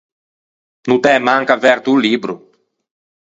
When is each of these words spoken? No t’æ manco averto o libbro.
No 0.87 0.95
t’æ 1.03 1.13
manco 1.27 1.51
averto 1.55 1.89
o 1.93 2.01
libbro. 2.05 2.33